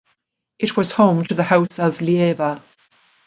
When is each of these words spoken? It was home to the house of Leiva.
It 0.57 0.75
was 0.75 0.93
home 0.93 1.27
to 1.27 1.35
the 1.35 1.43
house 1.43 1.77
of 1.77 1.99
Leiva. 2.01 2.63